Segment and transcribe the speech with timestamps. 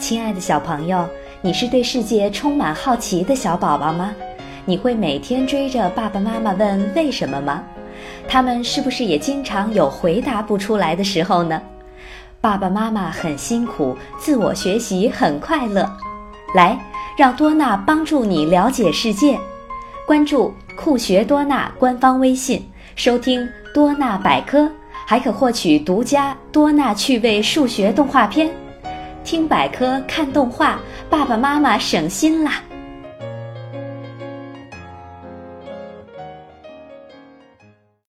[0.00, 1.06] 亲爱的小朋友，
[1.42, 4.12] 你是对世界充满好奇的小宝宝吗？
[4.64, 7.62] 你会每天追着爸爸妈妈问为什么吗？
[8.26, 11.60] 他们是不是也经常有回答不出来的时候呢？
[12.40, 15.88] 爸爸妈妈很辛苦，自我学习很快乐。
[16.54, 16.78] 来，
[17.16, 19.38] 让多纳帮助你了解世界。
[20.06, 24.66] 关注“酷学多纳”官方微信，收听多纳百科，
[25.06, 28.50] 还可获取独家多纳趣味数学动画片。
[29.24, 32.62] 听百科，看动画，爸爸妈妈省心啦！